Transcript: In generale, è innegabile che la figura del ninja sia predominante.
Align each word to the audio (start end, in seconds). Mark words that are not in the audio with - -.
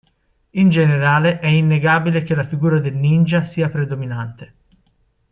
In 0.49 0.69
generale, 0.71 1.37
è 1.37 1.45
innegabile 1.45 2.23
che 2.23 2.33
la 2.33 2.43
figura 2.43 2.79
del 2.79 2.95
ninja 2.95 3.43
sia 3.43 3.69
predominante. 3.69 4.53